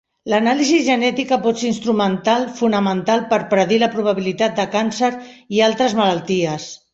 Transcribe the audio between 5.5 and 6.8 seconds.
i altres malalties.